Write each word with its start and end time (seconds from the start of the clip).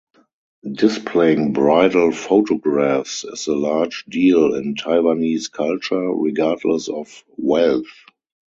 Displaying 0.63 1.53
bridal 1.53 2.11
photographs 2.11 3.23
is 3.23 3.45
a 3.45 3.53
large 3.53 4.03
deal 4.05 4.55
in 4.55 4.73
Taiwanese 4.73 5.51
culture, 5.51 6.09
regardless 6.11 6.87
of 6.89 7.23
wealth. 7.37 7.85